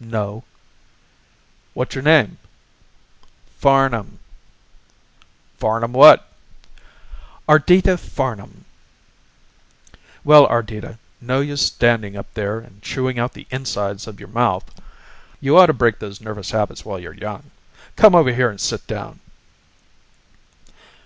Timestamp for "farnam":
3.60-4.18, 5.60-5.92, 7.98-8.64